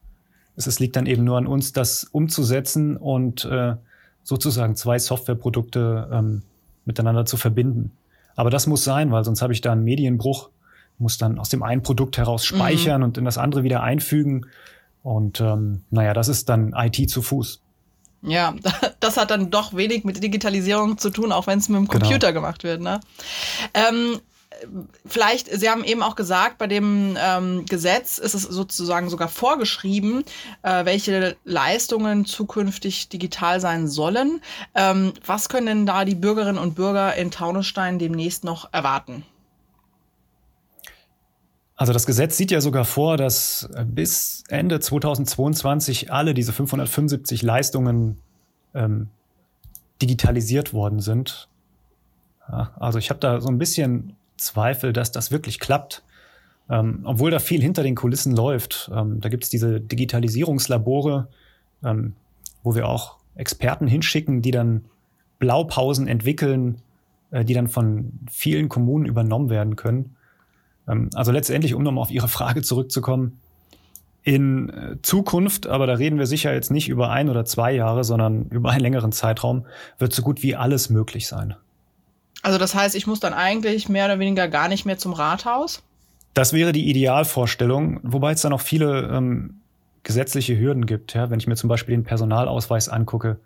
Es, 0.56 0.66
es 0.66 0.80
liegt 0.80 0.96
dann 0.96 1.04
eben 1.04 1.24
nur 1.24 1.36
an 1.36 1.46
uns, 1.46 1.74
das 1.74 2.04
umzusetzen 2.04 2.96
und 2.96 3.44
äh, 3.44 3.74
sozusagen 4.22 4.76
zwei 4.76 4.98
Softwareprodukte 4.98 6.08
ähm, 6.10 6.42
miteinander 6.86 7.26
zu 7.26 7.36
verbinden. 7.36 7.92
Aber 8.34 8.48
das 8.48 8.66
muss 8.66 8.82
sein, 8.82 9.12
weil 9.12 9.24
sonst 9.24 9.42
habe 9.42 9.52
ich 9.52 9.60
da 9.60 9.72
einen 9.72 9.84
Medienbruch, 9.84 10.48
muss 10.98 11.18
dann 11.18 11.38
aus 11.38 11.50
dem 11.50 11.62
einen 11.62 11.82
Produkt 11.82 12.16
heraus 12.16 12.46
speichern 12.46 13.02
mhm. 13.02 13.08
und 13.08 13.18
in 13.18 13.26
das 13.26 13.36
andere 13.36 13.62
wieder 13.62 13.82
einfügen. 13.82 14.46
Und 15.02 15.40
ähm, 15.40 15.84
naja, 15.90 16.12
das 16.12 16.28
ist 16.28 16.48
dann 16.48 16.74
IT 16.76 17.10
zu 17.10 17.22
Fuß. 17.22 17.60
Ja, 18.22 18.54
das 19.00 19.16
hat 19.16 19.30
dann 19.30 19.50
doch 19.50 19.74
wenig 19.74 20.04
mit 20.04 20.22
Digitalisierung 20.22 20.98
zu 20.98 21.10
tun, 21.10 21.32
auch 21.32 21.46
wenn 21.46 21.58
es 21.58 21.68
mit 21.68 21.78
dem 21.78 21.88
genau. 21.88 22.00
Computer 22.00 22.28
genau. 22.28 22.40
gemacht 22.40 22.64
wird. 22.64 22.80
Ne? 22.80 23.00
Ähm, 23.74 24.20
vielleicht, 25.06 25.48
Sie 25.52 25.68
haben 25.68 25.84
eben 25.84 26.02
auch 26.02 26.16
gesagt, 26.16 26.58
bei 26.58 26.66
dem 26.66 27.16
ähm, 27.20 27.64
Gesetz 27.66 28.18
ist 28.18 28.34
es 28.34 28.42
sozusagen 28.42 29.08
sogar 29.08 29.28
vorgeschrieben, 29.28 30.24
äh, 30.62 30.84
welche 30.84 31.36
Leistungen 31.44 32.24
zukünftig 32.24 33.08
digital 33.08 33.60
sein 33.60 33.88
sollen. 33.88 34.40
Ähm, 34.74 35.12
was 35.24 35.48
können 35.48 35.66
denn 35.66 35.86
da 35.86 36.04
die 36.04 36.14
Bürgerinnen 36.14 36.58
und 36.58 36.74
Bürger 36.74 37.14
in 37.14 37.30
Taunusstein 37.30 37.98
demnächst 37.98 38.44
noch 38.44 38.72
erwarten? 38.72 39.24
Also 41.78 41.92
das 41.92 42.06
Gesetz 42.06 42.36
sieht 42.36 42.50
ja 42.50 42.60
sogar 42.60 42.84
vor, 42.84 43.16
dass 43.16 43.70
äh, 43.72 43.84
bis 43.84 44.42
Ende 44.48 44.80
2022 44.80 46.12
alle 46.12 46.34
diese 46.34 46.52
575 46.52 47.42
Leistungen 47.42 48.18
ähm, 48.74 49.08
digitalisiert 50.02 50.74
worden 50.74 50.98
sind. 50.98 51.48
Ja, 52.50 52.72
also 52.80 52.98
ich 52.98 53.10
habe 53.10 53.20
da 53.20 53.40
so 53.40 53.48
ein 53.48 53.58
bisschen 53.58 54.16
Zweifel, 54.36 54.92
dass 54.92 55.12
das 55.12 55.30
wirklich 55.30 55.60
klappt. 55.60 56.02
Ähm, 56.68 57.02
obwohl 57.04 57.30
da 57.30 57.38
viel 57.38 57.62
hinter 57.62 57.84
den 57.84 57.94
Kulissen 57.94 58.34
läuft. 58.34 58.90
Ähm, 58.92 59.20
da 59.20 59.28
gibt 59.28 59.44
es 59.44 59.50
diese 59.50 59.80
Digitalisierungslabore, 59.80 61.28
ähm, 61.84 62.14
wo 62.64 62.74
wir 62.74 62.88
auch 62.88 63.18
Experten 63.36 63.86
hinschicken, 63.86 64.42
die 64.42 64.50
dann 64.50 64.84
Blaupausen 65.38 66.08
entwickeln, 66.08 66.82
äh, 67.30 67.44
die 67.44 67.54
dann 67.54 67.68
von 67.68 68.18
vielen 68.28 68.68
Kommunen 68.68 69.06
übernommen 69.06 69.48
werden 69.48 69.76
können. 69.76 70.16
Ähm, 70.88 71.10
also 71.14 71.32
letztendlich, 71.32 71.74
um 71.74 71.82
nochmal 71.82 72.02
auf 72.02 72.10
Ihre 72.10 72.28
Frage 72.28 72.62
zurückzukommen, 72.62 73.40
in 74.22 74.68
äh, 74.68 74.96
Zukunft, 75.02 75.66
aber 75.66 75.86
da 75.86 75.94
reden 75.94 76.18
wir 76.18 76.26
sicher 76.26 76.52
jetzt 76.52 76.70
nicht 76.70 76.88
über 76.88 77.10
ein 77.10 77.30
oder 77.30 77.44
zwei 77.44 77.72
Jahre, 77.72 78.04
sondern 78.04 78.46
über 78.50 78.70
einen 78.70 78.80
längeren 78.80 79.12
Zeitraum, 79.12 79.64
wird 79.98 80.12
so 80.12 80.22
gut 80.22 80.42
wie 80.42 80.56
alles 80.56 80.90
möglich 80.90 81.28
sein. 81.28 81.54
Also 82.42 82.58
das 82.58 82.74
heißt, 82.74 82.94
ich 82.94 83.06
muss 83.06 83.20
dann 83.20 83.32
eigentlich 83.32 83.88
mehr 83.88 84.04
oder 84.04 84.18
weniger 84.18 84.48
gar 84.48 84.68
nicht 84.68 84.84
mehr 84.84 84.98
zum 84.98 85.12
Rathaus? 85.12 85.82
Das 86.34 86.52
wäre 86.52 86.72
die 86.72 86.88
Idealvorstellung, 86.88 88.00
wobei 88.02 88.32
es 88.32 88.42
da 88.42 88.48
noch 88.48 88.60
viele 88.60 89.08
ähm, 89.08 89.60
gesetzliche 90.02 90.58
Hürden 90.58 90.86
gibt. 90.86 91.14
Ja? 91.14 91.30
Wenn 91.30 91.40
ich 91.40 91.46
mir 91.46 91.56
zum 91.56 91.68
Beispiel 91.68 91.96
den 91.96 92.04
Personalausweis 92.04 92.88
angucke, 92.88 93.38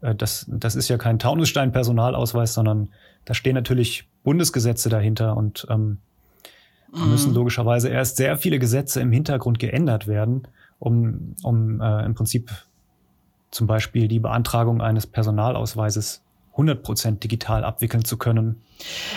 äh, 0.00 0.14
das, 0.14 0.46
das 0.48 0.76
ist 0.76 0.88
ja 0.88 0.98
kein 0.98 1.18
Taunusstein-Personalausweis, 1.18 2.54
sondern 2.54 2.88
da 3.24 3.34
stehen 3.34 3.54
natürlich 3.54 4.08
Bundesgesetze 4.24 4.88
dahinter 4.88 5.36
und 5.36 5.66
ähm, 5.68 5.98
da 6.92 7.04
müssen 7.06 7.30
mhm. 7.30 7.36
logischerweise 7.36 7.88
erst 7.88 8.16
sehr 8.16 8.36
viele 8.36 8.58
Gesetze 8.58 9.00
im 9.00 9.12
Hintergrund 9.12 9.58
geändert 9.58 10.06
werden, 10.06 10.46
um, 10.78 11.34
um 11.42 11.80
äh, 11.80 12.04
im 12.04 12.14
Prinzip 12.14 12.50
zum 13.50 13.66
Beispiel 13.66 14.08
die 14.08 14.18
Beantragung 14.18 14.80
eines 14.80 15.06
Personalausweises 15.06 16.22
100% 16.56 17.20
digital 17.20 17.64
abwickeln 17.64 18.04
zu 18.04 18.18
können. 18.18 18.62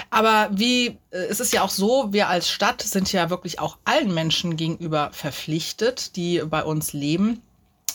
Aber 0.09 0.49
wie, 0.53 0.99
äh, 1.09 1.25
es 1.29 1.39
ist 1.39 1.51
ja 1.51 1.63
auch 1.63 1.69
so, 1.69 2.13
wir 2.13 2.29
als 2.29 2.49
Stadt 2.49 2.81
sind 2.81 3.11
ja 3.11 3.29
wirklich 3.29 3.59
auch 3.59 3.77
allen 3.83 4.13
Menschen 4.13 4.55
gegenüber 4.55 5.09
verpflichtet, 5.11 6.15
die 6.15 6.41
bei 6.49 6.63
uns 6.63 6.93
leben. 6.93 7.41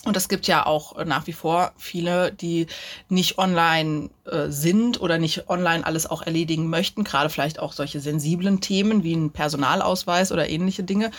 Und 0.04 0.16
es 0.16 0.30
gibt 0.30 0.46
ja 0.46 0.64
auch 0.64 1.04
nach 1.04 1.26
wie 1.26 1.34
vor 1.34 1.72
viele, 1.76 2.32
die 2.32 2.66
nicht 3.10 3.36
online 3.36 4.08
äh, 4.24 4.48
sind 4.48 4.98
oder 5.00 5.18
nicht 5.18 5.50
online 5.50 5.84
alles 5.84 6.08
auch 6.08 6.22
erledigen 6.22 6.70
möchten, 6.70 7.04
gerade 7.04 7.28
vielleicht 7.28 7.58
auch 7.58 7.74
solche 7.74 8.00
sensiblen 8.00 8.62
Themen 8.62 9.04
wie 9.04 9.14
ein 9.14 9.30
Personalausweis 9.30 10.32
oder 10.32 10.48
ähnliche 10.48 10.84
Dinge 10.84 11.10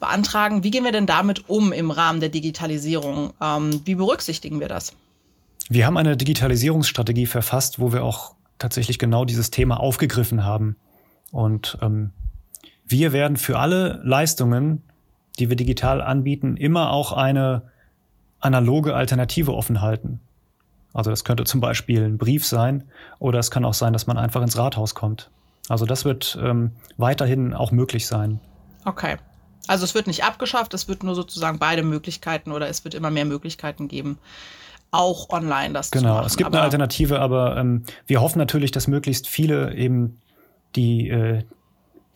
beantragen. 0.00 0.64
Wie 0.64 0.72
gehen 0.72 0.82
wir 0.82 0.90
denn 0.90 1.06
damit 1.06 1.48
um 1.48 1.72
im 1.72 1.92
Rahmen 1.92 2.18
der 2.18 2.28
Digitalisierung? 2.28 3.34
Ähm, 3.40 3.82
wie 3.84 3.94
berücksichtigen 3.94 4.58
wir 4.58 4.68
das? 4.68 4.94
Wir 5.68 5.86
haben 5.86 5.96
eine 5.96 6.16
Digitalisierungsstrategie 6.16 7.26
verfasst, 7.26 7.78
wo 7.78 7.92
wir 7.92 8.02
auch 8.02 8.34
tatsächlich 8.58 8.98
genau 8.98 9.24
dieses 9.24 9.50
Thema 9.50 9.78
aufgegriffen 9.78 10.44
haben. 10.44 10.76
Und 11.30 11.78
ähm, 11.82 12.10
wir 12.84 13.12
werden 13.12 13.36
für 13.36 13.60
alle 13.60 14.00
Leistungen, 14.04 14.82
die 15.38 15.48
wir 15.48 15.56
digital 15.56 16.00
anbieten, 16.00 16.56
immer 16.56 16.90
auch 16.90 17.12
eine 17.12 17.70
analoge 18.44 18.94
Alternative 18.94 19.54
offen 19.54 19.80
halten. 19.80 20.20
Also 20.92 21.10
das 21.10 21.24
könnte 21.24 21.44
zum 21.44 21.60
Beispiel 21.60 22.04
ein 22.04 22.18
Brief 22.18 22.46
sein 22.46 22.84
oder 23.18 23.38
es 23.38 23.50
kann 23.50 23.64
auch 23.64 23.74
sein, 23.74 23.92
dass 23.92 24.06
man 24.06 24.16
einfach 24.16 24.42
ins 24.42 24.56
Rathaus 24.56 24.94
kommt. 24.94 25.30
Also 25.68 25.86
das 25.86 26.04
wird 26.04 26.38
ähm, 26.40 26.72
weiterhin 26.96 27.54
auch 27.54 27.72
möglich 27.72 28.06
sein. 28.06 28.38
Okay. 28.84 29.16
Also 29.66 29.84
es 29.84 29.94
wird 29.94 30.06
nicht 30.06 30.24
abgeschafft, 30.24 30.74
es 30.74 30.88
wird 30.88 31.02
nur 31.02 31.14
sozusagen 31.14 31.58
beide 31.58 31.82
Möglichkeiten 31.82 32.52
oder 32.52 32.68
es 32.68 32.84
wird 32.84 32.94
immer 32.94 33.10
mehr 33.10 33.24
Möglichkeiten 33.24 33.88
geben, 33.88 34.18
auch 34.90 35.30
online 35.30 35.72
das 35.72 35.90
genau, 35.90 36.02
zu 36.02 36.06
machen. 36.06 36.16
Genau, 36.16 36.26
es 36.26 36.36
gibt 36.36 36.46
aber 36.48 36.58
eine 36.58 36.64
Alternative, 36.64 37.18
aber 37.20 37.56
ähm, 37.56 37.84
wir 38.06 38.20
hoffen 38.20 38.38
natürlich, 38.38 38.72
dass 38.72 38.86
möglichst 38.86 39.26
viele 39.26 39.74
eben 39.74 40.20
die 40.76 41.08
äh, 41.08 41.44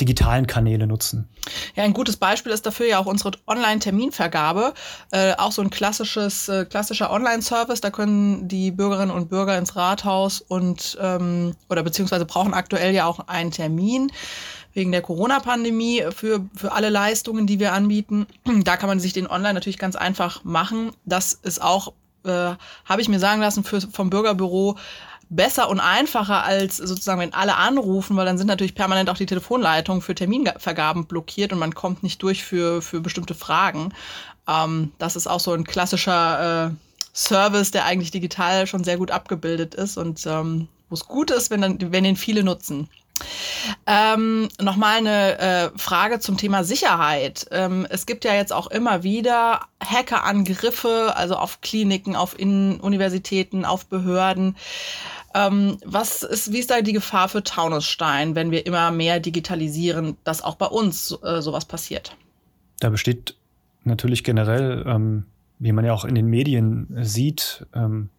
digitalen 0.00 0.46
Kanäle 0.46 0.86
nutzen. 0.86 1.28
Ja, 1.74 1.84
ein 1.84 1.92
gutes 1.92 2.16
Beispiel 2.16 2.52
ist 2.52 2.66
dafür 2.66 2.86
ja 2.86 2.98
auch 2.98 3.06
unsere 3.06 3.32
Online-Terminvergabe. 3.46 4.74
Äh, 5.10 5.34
auch 5.36 5.52
so 5.52 5.62
ein 5.62 5.70
klassisches, 5.70 6.48
äh, 6.48 6.64
klassischer 6.64 7.10
Online-Service. 7.10 7.80
Da 7.80 7.90
können 7.90 8.48
die 8.48 8.70
Bürgerinnen 8.70 9.10
und 9.10 9.28
Bürger 9.28 9.58
ins 9.58 9.76
Rathaus 9.76 10.40
und 10.40 10.96
ähm, 11.00 11.54
oder 11.68 11.82
beziehungsweise 11.82 12.26
brauchen 12.26 12.54
aktuell 12.54 12.94
ja 12.94 13.06
auch 13.06 13.28
einen 13.28 13.50
Termin 13.50 14.12
wegen 14.74 14.92
der 14.92 15.02
Corona-Pandemie 15.02 16.04
für, 16.14 16.46
für 16.54 16.72
alle 16.72 16.90
Leistungen, 16.90 17.46
die 17.46 17.58
wir 17.58 17.72
anbieten. 17.72 18.26
Da 18.64 18.76
kann 18.76 18.88
man 18.88 19.00
sich 19.00 19.12
den 19.12 19.26
online 19.26 19.54
natürlich 19.54 19.78
ganz 19.78 19.96
einfach 19.96 20.44
machen. 20.44 20.92
Das 21.04 21.32
ist 21.32 21.62
auch 21.62 21.92
äh, 22.24 22.54
habe 22.84 23.00
ich 23.00 23.08
mir 23.08 23.18
sagen 23.18 23.40
lassen, 23.40 23.64
für, 23.64 23.80
vom 23.80 24.10
Bürgerbüro 24.10 24.76
besser 25.30 25.68
und 25.68 25.80
einfacher 25.80 26.44
als 26.44 26.78
sozusagen, 26.78 27.20
wenn 27.20 27.34
alle 27.34 27.56
anrufen, 27.56 28.16
weil 28.16 28.26
dann 28.26 28.38
sind 28.38 28.46
natürlich 28.46 28.74
permanent 28.74 29.10
auch 29.10 29.16
die 29.16 29.26
Telefonleitungen 29.26 30.02
für 30.02 30.14
Terminvergaben 30.14 31.06
blockiert 31.06 31.52
und 31.52 31.58
man 31.58 31.74
kommt 31.74 32.02
nicht 32.02 32.22
durch 32.22 32.44
für, 32.44 32.82
für 32.82 33.00
bestimmte 33.00 33.34
Fragen. 33.34 33.92
Ähm, 34.48 34.92
das 34.98 35.16
ist 35.16 35.26
auch 35.26 35.40
so 35.40 35.52
ein 35.52 35.64
klassischer 35.64 36.68
äh, 36.68 36.74
Service, 37.14 37.70
der 37.70 37.84
eigentlich 37.84 38.10
digital 38.10 38.66
schon 38.66 38.84
sehr 38.84 38.96
gut 38.96 39.10
abgebildet 39.10 39.74
ist 39.74 39.98
und 39.98 40.24
ähm, 40.26 40.68
wo 40.88 40.94
es 40.94 41.06
gut 41.06 41.30
ist, 41.30 41.50
wenn, 41.50 41.60
dann, 41.60 41.92
wenn 41.92 42.04
den 42.04 42.16
viele 42.16 42.42
nutzen. 42.42 42.88
Ähm, 43.86 44.48
Nochmal 44.60 44.98
eine 44.98 45.38
äh, 45.38 45.70
Frage 45.76 46.20
zum 46.20 46.36
Thema 46.36 46.64
Sicherheit. 46.64 47.46
Ähm, 47.50 47.86
es 47.90 48.06
gibt 48.06 48.24
ja 48.24 48.34
jetzt 48.34 48.52
auch 48.52 48.68
immer 48.68 49.02
wieder 49.02 49.66
Hackerangriffe, 49.82 51.12
also 51.16 51.34
auf 51.34 51.60
Kliniken, 51.60 52.16
auf 52.16 52.38
in 52.38 52.78
Universitäten, 52.80 53.64
auf 53.64 53.86
Behörden. 53.86 54.56
Ähm, 55.34 55.78
was 55.84 56.22
ist, 56.22 56.52
wie 56.52 56.58
ist 56.58 56.70
da 56.70 56.80
die 56.80 56.92
Gefahr 56.92 57.28
für 57.28 57.42
Taunusstein, 57.42 58.34
wenn 58.34 58.50
wir 58.50 58.66
immer 58.66 58.90
mehr 58.90 59.20
digitalisieren, 59.20 60.16
dass 60.24 60.42
auch 60.42 60.56
bei 60.56 60.66
uns 60.66 61.16
äh, 61.22 61.42
sowas 61.42 61.64
passiert? 61.64 62.16
Da 62.80 62.90
besteht 62.90 63.36
natürlich 63.84 64.24
generell, 64.24 64.84
ähm, 64.86 65.26
wie 65.58 65.72
man 65.72 65.84
ja 65.84 65.92
auch 65.92 66.04
in 66.04 66.14
den 66.14 66.26
Medien 66.26 66.86
sieht, 67.00 67.66
ähm, 67.74 68.10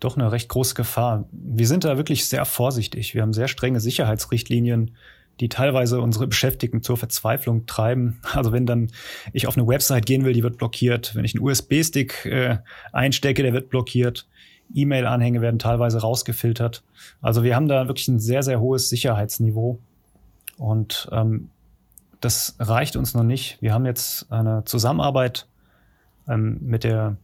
doch 0.00 0.16
eine 0.16 0.30
recht 0.30 0.48
große 0.48 0.74
Gefahr. 0.74 1.24
Wir 1.32 1.66
sind 1.66 1.84
da 1.84 1.96
wirklich 1.96 2.26
sehr 2.26 2.44
vorsichtig. 2.44 3.14
Wir 3.14 3.22
haben 3.22 3.32
sehr 3.32 3.48
strenge 3.48 3.80
Sicherheitsrichtlinien, 3.80 4.96
die 5.40 5.48
teilweise 5.48 6.00
unsere 6.00 6.26
Beschäftigten 6.26 6.82
zur 6.82 6.96
Verzweiflung 6.96 7.66
treiben. 7.66 8.20
Also 8.34 8.52
wenn 8.52 8.66
dann 8.66 8.90
ich 9.32 9.46
auf 9.46 9.56
eine 9.56 9.66
Website 9.66 10.06
gehen 10.06 10.24
will, 10.24 10.32
die 10.32 10.42
wird 10.42 10.58
blockiert. 10.58 11.14
Wenn 11.14 11.24
ich 11.24 11.34
einen 11.34 11.44
USB-Stick 11.44 12.26
äh, 12.26 12.58
einstecke, 12.92 13.42
der 13.42 13.52
wird 13.52 13.70
blockiert. 13.70 14.28
E-Mail-Anhänge 14.72 15.40
werden 15.40 15.58
teilweise 15.58 16.00
rausgefiltert. 16.00 16.82
Also 17.20 17.42
wir 17.42 17.56
haben 17.56 17.68
da 17.68 17.86
wirklich 17.88 18.08
ein 18.08 18.18
sehr, 18.18 18.42
sehr 18.42 18.60
hohes 18.60 18.88
Sicherheitsniveau. 18.88 19.78
Und 20.56 21.08
ähm, 21.12 21.50
das 22.20 22.56
reicht 22.58 22.96
uns 22.96 23.14
noch 23.14 23.24
nicht. 23.24 23.60
Wir 23.60 23.74
haben 23.74 23.86
jetzt 23.86 24.30
eine 24.32 24.64
Zusammenarbeit 24.64 25.46
ähm, 26.28 26.58
mit 26.62 26.84
der 26.84 27.16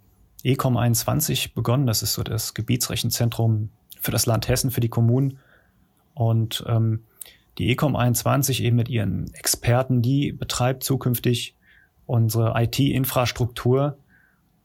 ECOM 0.42 0.76
21 0.76 1.54
begonnen. 1.54 1.87
Das 1.87 2.02
ist 2.02 2.14
so 2.14 2.23
das 2.23 2.54
Gebietsrechenzentrum 2.54 3.70
für 4.00 4.11
das 4.11 4.26
Land 4.26 4.49
Hessen, 4.49 4.70
für 4.70 4.80
die 4.80 4.88
Kommunen. 4.88 5.38
Und 6.14 6.64
ähm, 6.66 7.04
die 7.59 7.70
ECOM 7.70 7.97
21 7.97 8.62
eben 8.62 8.76
mit 8.76 8.88
ihren 8.88 9.32
Experten, 9.35 10.02
die 10.02 10.32
betreibt 10.32 10.82
zukünftig 10.82 11.54
unsere 12.06 12.54
IT-Infrastruktur. 12.61 13.97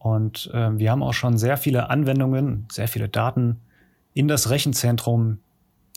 Und 0.05 0.51
äh, 0.53 0.77
wir 0.77 0.91
haben 0.91 1.01
auch 1.01 1.15
schon 1.15 1.39
sehr 1.39 1.57
viele 1.57 1.89
Anwendungen, 1.89 2.67
sehr 2.71 2.87
viele 2.87 3.09
Daten 3.09 3.61
in 4.13 4.27
das 4.27 4.51
Rechenzentrum 4.51 5.39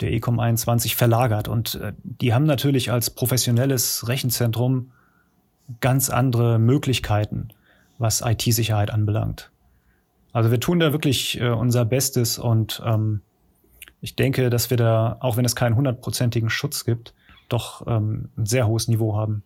der 0.01 0.15
ECOM 0.15 0.41
21 0.41 0.97
verlagert. 0.97 1.47
Und 1.47 1.75
äh, 1.75 1.93
die 2.03 2.33
haben 2.33 2.45
natürlich 2.45 2.91
als 2.91 3.11
professionelles 3.11 4.09
Rechenzentrum 4.09 4.93
ganz 5.81 6.09
andere 6.09 6.59
Möglichkeiten, 6.59 7.49
was 7.99 8.23
IT-Sicherheit 8.23 8.91
anbelangt. 8.91 9.51
Also 10.33 10.51
wir 10.51 10.59
tun 10.59 10.81
da 10.81 10.93
wirklich 10.93 11.39
äh, 11.39 11.51
unser 11.51 11.85
Bestes 11.85 12.39
und 12.39 12.83
ähm, 12.87 13.21
ich 14.01 14.17
denke, 14.17 14.49
dass 14.49 14.71
wir 14.71 14.79
da, 14.79 15.19
auch 15.21 15.37
wenn 15.37 15.45
es 15.45 15.55
keinen 15.55 15.77
hundertprozentigen 15.77 16.49
Schutz 16.49 16.87
gibt, 16.87 17.13
doch 17.51 17.87
ähm, 17.87 18.31
ein 18.39 18.47
sehr 18.47 18.67
hohes 18.67 18.89
Niveau 18.89 19.19
haben. 19.19 19.43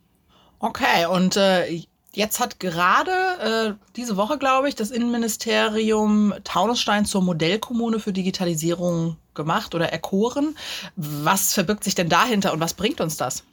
Okay, 0.59 1.05
und 1.11 1.35
äh, 1.35 1.83
jetzt 2.13 2.39
hat 2.39 2.59
gerade 2.59 3.11
äh, 3.11 3.73
diese 3.95 4.17
Woche, 4.17 4.37
glaube 4.37 4.69
ich, 4.69 4.75
das 4.75 4.91
Innenministerium 4.91 6.33
Taunusstein 6.43 7.05
zur 7.05 7.21
Modellkommune 7.21 7.99
für 7.99 8.13
Digitalisierung 8.13 9.17
gemacht 9.33 9.75
oder 9.75 9.91
erkoren. 9.91 10.55
Was 10.95 11.53
verbirgt 11.53 11.83
sich 11.83 11.95
denn 11.95 12.09
dahinter 12.09 12.53
und 12.53 12.59
was 12.59 12.73
bringt 12.73 13.01
uns 13.01 13.17
das? 13.17 13.43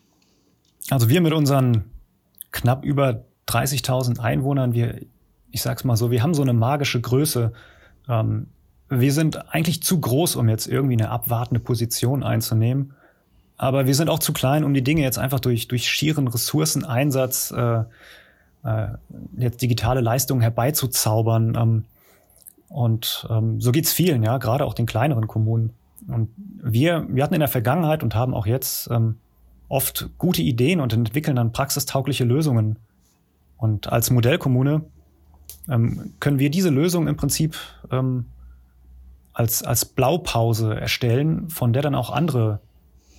Also 0.90 1.09
wir 1.09 1.21
mit 1.21 1.33
unseren 1.33 1.85
knapp 2.52 2.85
über 2.85 3.25
30.000 3.49 4.19
Einwohnern, 4.19 4.75
wir 4.75 5.00
ich 5.50 5.62
sag's 5.62 5.85
mal 5.85 5.97
so, 5.97 6.11
wir 6.11 6.23
haben 6.23 6.35
so 6.35 6.43
eine 6.43 6.52
magische 6.52 7.00
Größe. 7.00 7.52
Ähm, 8.09 8.49
wir 8.88 9.12
sind 9.12 9.52
eigentlich 9.52 9.83
zu 9.83 10.00
groß, 10.00 10.37
um 10.37 10.49
jetzt 10.49 10.67
irgendwie 10.67 10.95
eine 10.95 11.11
abwartende 11.11 11.61
Position 11.61 12.23
einzunehmen. 12.23 12.95
Aber 13.57 13.87
wir 13.87 13.95
sind 13.95 14.09
auch 14.09 14.19
zu 14.19 14.33
klein, 14.33 14.64
um 14.64 14.73
die 14.73 14.83
Dinge 14.83 15.02
jetzt 15.02 15.19
einfach 15.19 15.40
durch, 15.40 15.69
durch 15.69 15.88
schieren 15.88 16.29
Ressourceneinsatz 16.29 17.50
äh, 17.50 17.85
äh, 18.64 18.88
jetzt 19.37 19.62
digitale 19.62 20.00
Leistungen 20.00 20.40
herbeizuzaubern. 20.40 21.55
Ähm, 21.57 21.85
und 22.69 23.26
ähm, 23.31 23.61
so 23.61 23.73
geht's 23.73 23.93
vielen, 23.93 24.23
ja, 24.23 24.38
gerade 24.38 24.64
auch 24.64 24.75
den 24.75 24.87
kleineren 24.87 25.26
Kommunen. 25.26 25.73
Und 26.07 26.31
wir, 26.37 27.07
wir 27.09 27.23
hatten 27.23 27.35
in 27.35 27.40
der 27.40 27.49
Vergangenheit 27.49 28.02
und 28.02 28.14
haben 28.14 28.35
auch 28.35 28.47
jetzt 28.47 28.88
ähm, 28.90 29.17
oft 29.69 30.11
gute 30.19 30.43
Ideen 30.43 30.81
und 30.81 30.93
entwickeln 30.93 31.37
dann 31.37 31.52
praxistaugliche 31.52 32.25
Lösungen. 32.25 32.79
Und 33.57 33.93
als 33.93 34.11
Modellkommune 34.11 34.83
ähm, 35.69 36.14
können 36.21 36.38
wir 36.38 36.50
diese 36.50 36.71
Lösung 36.71 37.09
im 37.09 37.17
Prinzip 37.17 37.57
ähm, 37.90 38.26
als, 39.33 39.62
als 39.62 39.85
Blaupause 39.85 40.79
erstellen, 40.79 41.49
von 41.50 41.73
der 41.73 41.83
dann 41.83 41.95
auch 41.95 42.11
andere 42.11 42.61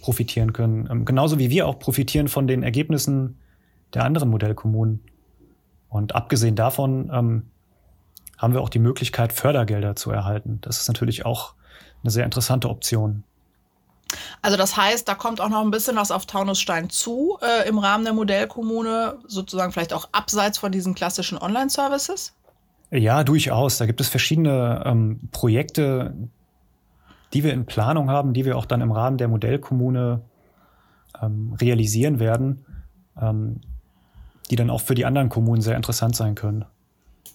profitieren 0.01 0.53
können. 0.53 0.88
Ähm, 0.91 1.05
genauso 1.05 1.39
wie 1.39 1.50
wir 1.50 1.67
auch 1.67 1.79
profitieren 1.79 2.27
von 2.27 2.48
den 2.48 2.63
Ergebnissen 2.63 3.38
der 3.93 4.03
anderen 4.03 4.29
Modellkommunen. 4.29 5.01
Und 5.91 6.15
abgesehen 6.15 6.55
davon 6.55 7.12
ähm, 7.13 7.51
haben 8.38 8.53
wir 8.53 8.62
auch 8.62 8.69
die 8.69 8.79
Möglichkeit, 8.79 9.33
Fördergelder 9.33 9.95
zu 9.95 10.10
erhalten. 10.10 10.60
Das 10.62 10.79
ist 10.79 10.88
natürlich 10.88 11.25
auch 11.25 11.53
eine 12.01 12.12
sehr 12.12 12.24
interessante 12.24 12.69
Option. 12.69 13.24
Also 14.41 14.57
das 14.57 14.77
heißt, 14.77 15.07
da 15.07 15.15
kommt 15.15 15.41
auch 15.41 15.50
noch 15.50 15.62
ein 15.62 15.69
bisschen 15.69 15.98
was 15.98 16.12
auf 16.12 16.25
Taunusstein 16.25 16.89
zu 16.89 17.38
äh, 17.41 17.67
im 17.67 17.77
Rahmen 17.77 18.05
der 18.05 18.13
Modellkommune, 18.13 19.19
sozusagen 19.27 19.74
vielleicht 19.74 19.93
auch 19.93 20.07
abseits 20.13 20.57
von 20.57 20.71
diesen 20.71 20.95
klassischen 20.95 21.38
Online-Services? 21.38 22.33
Ja, 22.89 23.24
durchaus. 23.25 23.77
Da 23.77 23.86
gibt 23.86 24.00
es 24.00 24.07
verschiedene 24.07 24.83
ähm, 24.86 25.19
Projekte, 25.31 26.13
die 27.33 27.43
wir 27.43 27.53
in 27.53 27.65
Planung 27.65 28.10
haben, 28.10 28.33
die 28.33 28.45
wir 28.45 28.57
auch 28.57 28.65
dann 28.65 28.81
im 28.81 28.91
Rahmen 28.91 29.17
der 29.17 29.27
Modellkommune 29.27 30.21
ähm, 31.21 31.55
realisieren 31.60 32.19
werden, 32.19 32.65
ähm, 33.21 33.60
die 34.51 34.55
dann 34.58 34.70
auch 34.70 34.81
für 34.81 34.96
die 34.96 35.05
anderen 35.05 35.29
Kommunen 35.29 35.62
sehr 35.62 35.77
interessant 35.77 36.15
sein 36.15 36.36
können. 36.36 36.65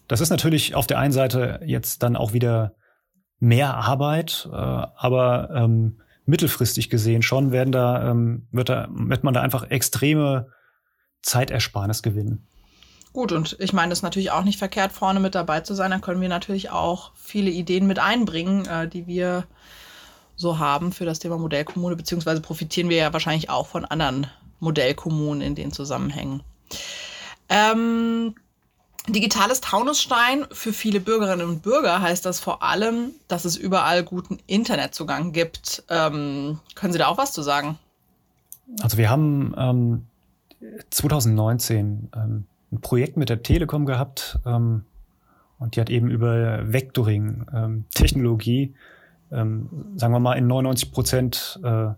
Das 0.07 0.21
ist 0.21 0.31
natürlich 0.31 0.75
auf 0.75 0.87
der 0.87 0.99
einen 0.99 1.13
Seite 1.13 1.61
jetzt 1.65 2.03
dann 2.03 2.15
auch 2.15 2.33
wieder 2.33 2.75
mehr 3.41 3.75
Arbeit, 3.75 4.49
äh, 4.53 4.55
aber 4.55 5.51
ähm, 5.55 6.01
mittelfristig 6.27 6.91
gesehen 6.91 7.23
schon 7.23 7.53
werden 7.53 7.73
da, 7.73 8.11
ähm, 8.11 8.47
wird, 8.53 8.69
da, 8.69 8.89
wird 8.91 9.25
man 9.25 9.35
da 9.35 9.41
einfach 9.41 9.71
extreme 9.71 10.49
Zeitersparnis 11.23 12.03
gewinnen. 12.03 12.47
Gut, 13.13 13.33
und 13.33 13.57
ich 13.61 13.73
meine, 13.73 13.93
es 13.93 14.01
ist 14.01 14.03
natürlich 14.03 14.31
auch 14.31 14.45
nicht 14.45 14.59
verkehrt, 14.59 14.93
vorne 14.93 15.21
mit 15.21 15.35
dabei 15.35 15.61
zu 15.61 15.75
sein. 15.75 15.91
Dann 15.91 16.03
können 16.03 16.21
wir 16.21 16.29
natürlich 16.29 16.71
auch 16.71 17.13
viele 17.15 17.51
Ideen 17.51 17.87
mit 17.87 17.99
einbringen, 17.99 18.67
äh, 18.67 18.89
die 18.89 19.07
wir 19.07 19.45
so 20.37 20.59
haben 20.59 20.93
für 20.93 21.07
das 21.07 21.19
Thema 21.19 21.39
Modellkommune, 21.39 21.97
beziehungsweise 21.97 22.43
profitieren 22.43 22.91
wir 22.91 22.99
ja 22.99 23.13
wahrscheinlich 23.15 23.49
auch 23.49 23.67
von 23.67 23.87
anderen 23.87 24.27
Modellkommunen 24.61 25.41
in 25.41 25.55
den 25.55 25.73
Zusammenhängen. 25.73 26.43
Ähm, 27.49 28.35
digitales 29.09 29.61
Taunusstein 29.61 30.47
für 30.51 30.73
viele 30.73 31.01
Bürgerinnen 31.01 31.49
und 31.49 31.63
Bürger 31.63 32.01
heißt 32.01 32.27
das 32.27 32.41
vor 32.41 32.63
allem, 32.63 33.13
dass 33.29 33.45
es 33.45 33.57
überall 33.57 34.03
guten 34.03 34.39
Internetzugang 34.47 35.33
gibt. 35.33 35.85
Ähm, 35.89 36.59
können 36.75 36.93
Sie 36.93 36.99
da 36.99 37.07
auch 37.07 37.19
was 37.19 37.33
zu 37.33 37.43
sagen? 37.43 37.79
Also 38.81 38.99
wir 38.99 39.11
haben 39.11 39.55
ähm, 39.57 40.07
2019 40.91 42.11
ähm, 42.15 42.45
ein 42.73 42.81
Projekt 42.81 43.17
mit 43.17 43.29
der 43.29 43.43
Telekom 43.43 43.87
gehabt 43.87 44.39
ähm, 44.45 44.85
und 45.59 45.77
die 45.77 45.81
hat 45.81 45.91
eben 45.91 46.11
über 46.11 46.73
Vectoring-Technologie, 46.73 48.75
ähm, 49.31 49.39
ähm, 49.39 49.69
sagen 49.97 50.13
wir 50.13 50.21
mal, 50.21 50.35
in 50.35 50.47
99 50.47 50.93
Prozent 50.93 51.59
äh, 51.63 51.89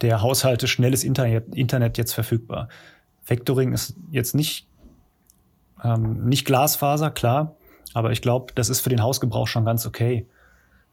der 0.00 0.22
Haushalte 0.22 0.68
schnelles 0.68 1.04
Internet, 1.04 1.54
Internet 1.54 1.98
jetzt 1.98 2.14
verfügbar. 2.14 2.68
Vectoring 3.26 3.72
ist 3.72 3.96
jetzt 4.10 4.34
nicht, 4.34 4.66
ähm, 5.82 6.26
nicht 6.26 6.44
Glasfaser, 6.44 7.10
klar, 7.10 7.56
aber 7.92 8.12
ich 8.12 8.22
glaube, 8.22 8.52
das 8.54 8.68
ist 8.68 8.80
für 8.80 8.90
den 8.90 9.02
Hausgebrauch 9.02 9.46
schon 9.46 9.64
ganz 9.64 9.86
okay. 9.86 10.26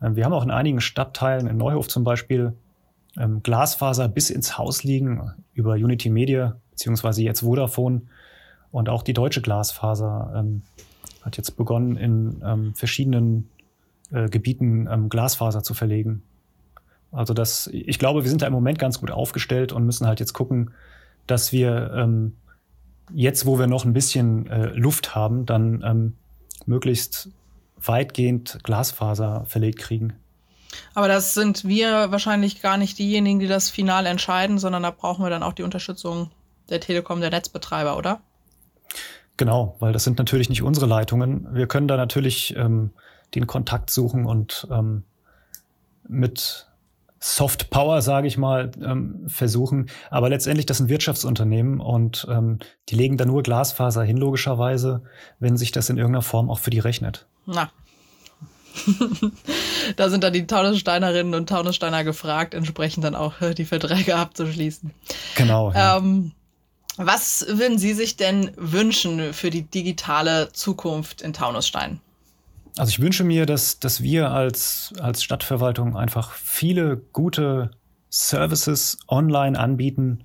Ähm, 0.01 0.15
wir 0.15 0.25
haben 0.25 0.33
auch 0.33 0.43
in 0.43 0.51
einigen 0.51 0.81
Stadtteilen, 0.81 1.47
in 1.47 1.57
Neuhof 1.57 1.87
zum 1.87 2.03
Beispiel, 2.03 2.53
ähm, 3.17 3.43
Glasfaser 3.43 4.07
bis 4.07 4.29
ins 4.29 4.57
Haus 4.57 4.83
liegen 4.83 5.31
über 5.53 5.73
Unity 5.73 6.09
Media, 6.09 6.57
beziehungsweise 6.71 7.23
jetzt 7.23 7.41
Vodafone 7.41 8.03
und 8.71 8.87
auch 8.87 9.03
die 9.03 9.13
deutsche 9.13 9.41
Glasfaser 9.41 10.33
ähm, 10.35 10.61
hat 11.21 11.37
jetzt 11.37 11.57
begonnen, 11.57 11.97
in 11.97 12.41
ähm, 12.45 12.73
verschiedenen 12.73 13.49
äh, 14.11 14.29
Gebieten 14.29 14.87
ähm, 14.89 15.09
Glasfaser 15.09 15.63
zu 15.63 15.73
verlegen. 15.73 16.23
Also 17.11 17.33
das, 17.33 17.67
ich 17.67 17.99
glaube, 17.99 18.23
wir 18.23 18.29
sind 18.29 18.41
da 18.41 18.47
im 18.47 18.53
Moment 18.53 18.79
ganz 18.79 18.99
gut 18.99 19.11
aufgestellt 19.11 19.73
und 19.73 19.85
müssen 19.85 20.07
halt 20.07 20.21
jetzt 20.21 20.33
gucken, 20.33 20.71
dass 21.27 21.51
wir 21.51 21.91
ähm, 21.95 22.37
jetzt, 23.13 23.45
wo 23.45 23.59
wir 23.59 23.67
noch 23.67 23.85
ein 23.85 23.93
bisschen 23.93 24.47
äh, 24.47 24.67
Luft 24.67 25.15
haben, 25.15 25.45
dann 25.45 25.83
ähm, 25.85 26.13
möglichst 26.65 27.29
weitgehend 27.77 28.59
Glasfaser 28.63 29.45
verlegt 29.45 29.79
kriegen. 29.79 30.13
Aber 30.93 31.07
das 31.07 31.33
sind 31.33 31.65
wir 31.65 32.11
wahrscheinlich 32.11 32.61
gar 32.61 32.77
nicht 32.77 32.97
diejenigen, 32.97 33.39
die 33.39 33.47
das 33.47 33.69
final 33.69 34.05
entscheiden, 34.05 34.57
sondern 34.57 34.83
da 34.83 34.91
brauchen 34.91 35.23
wir 35.23 35.29
dann 35.29 35.43
auch 35.43 35.53
die 35.53 35.63
Unterstützung 35.63 36.31
der 36.69 36.79
Telekom, 36.79 37.19
der 37.19 37.29
Netzbetreiber, 37.29 37.97
oder? 37.97 38.21
Genau, 39.37 39.75
weil 39.79 39.91
das 39.91 40.03
sind 40.03 40.17
natürlich 40.17 40.49
nicht 40.49 40.61
unsere 40.61 40.85
Leitungen. 40.85 41.47
Wir 41.53 41.67
können 41.67 41.87
da 41.87 41.97
natürlich 41.97 42.55
ähm, 42.55 42.91
den 43.35 43.47
Kontakt 43.47 43.89
suchen 43.89 44.25
und 44.25 44.67
ähm, 44.71 45.03
mit 46.07 46.67
Soft 47.23 47.69
Power, 47.69 48.01
sage 48.01 48.27
ich 48.27 48.39
mal, 48.39 48.71
ähm, 48.83 49.25
versuchen. 49.27 49.91
Aber 50.09 50.27
letztendlich, 50.29 50.65
das 50.65 50.79
sind 50.79 50.89
Wirtschaftsunternehmen 50.89 51.79
und 51.79 52.27
ähm, 52.29 52.57
die 52.89 52.95
legen 52.95 53.17
da 53.17 53.25
nur 53.25 53.43
Glasfaser 53.43 54.03
hin, 54.03 54.17
logischerweise, 54.17 55.03
wenn 55.39 55.55
sich 55.55 55.71
das 55.71 55.89
in 55.89 55.97
irgendeiner 55.97 56.23
Form 56.23 56.49
auch 56.49 56.57
für 56.57 56.71
die 56.71 56.79
rechnet. 56.79 57.27
Na. 57.45 57.69
da 59.97 60.09
sind 60.09 60.23
dann 60.23 60.33
die 60.33 60.47
Taunussteinerinnen 60.47 61.35
und 61.35 61.47
Taunussteiner 61.47 62.03
gefragt, 62.03 62.55
entsprechend 62.55 63.03
dann 63.03 63.13
auch 63.13 63.39
äh, 63.39 63.53
die 63.53 63.65
Verträge 63.65 64.15
abzuschließen. 64.15 64.91
Genau. 65.35 65.71
Ja. 65.73 65.97
Ähm, 65.97 66.31
was 66.97 67.45
würden 67.47 67.77
Sie 67.77 67.93
sich 67.93 68.17
denn 68.17 68.51
wünschen 68.57 69.33
für 69.33 69.51
die 69.51 69.63
digitale 69.63 70.51
Zukunft 70.53 71.21
in 71.21 71.33
Taunusstein? 71.33 72.01
Also 72.77 72.89
ich 72.89 72.99
wünsche 72.99 73.23
mir, 73.23 73.45
dass, 73.45 73.79
dass 73.79 74.01
wir 74.01 74.31
als, 74.31 74.93
als 74.99 75.23
Stadtverwaltung 75.23 75.97
einfach 75.97 76.31
viele 76.31 76.97
gute 76.97 77.71
Services 78.09 78.97
online 79.07 79.59
anbieten, 79.59 80.23